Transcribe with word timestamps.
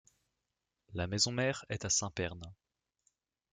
La 0.95 1.05
maison-mère 1.05 1.63
est 1.69 1.85
à 1.85 1.91
Saint-Pern. 1.91 2.41